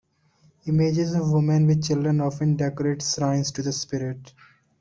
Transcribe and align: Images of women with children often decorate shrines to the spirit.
Images 0.65 1.13
of 1.13 1.29
women 1.29 1.67
with 1.67 1.83
children 1.85 2.21
often 2.21 2.55
decorate 2.55 3.03
shrines 3.03 3.51
to 3.51 3.61
the 3.61 3.71
spirit. 3.71 4.33